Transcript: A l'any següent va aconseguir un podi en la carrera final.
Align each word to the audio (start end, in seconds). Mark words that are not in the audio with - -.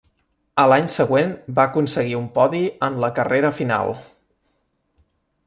A 0.61 0.63
l'any 0.71 0.87
següent 0.93 1.35
va 1.59 1.65
aconseguir 1.69 2.15
un 2.21 2.25
podi 2.39 2.63
en 2.89 2.99
la 3.05 3.11
carrera 3.21 3.53
final. 3.61 3.95